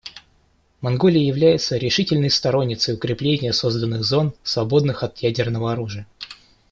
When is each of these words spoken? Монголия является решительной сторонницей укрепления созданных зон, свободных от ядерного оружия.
Монголия 0.81 1.27
является 1.27 1.77
решительной 1.77 2.31
сторонницей 2.31 2.95
укрепления 2.95 3.53
созданных 3.53 4.03
зон, 4.03 4.33
свободных 4.41 5.03
от 5.03 5.19
ядерного 5.19 5.73
оружия. 5.73 6.07